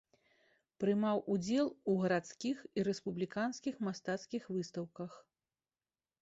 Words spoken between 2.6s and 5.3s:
і рэспубліканскіх мастацкіх выстаўках.